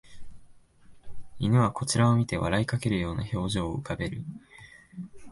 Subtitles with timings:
[1.37, 4.23] 犬はこちらを見て笑いかけるような表情を浮かべる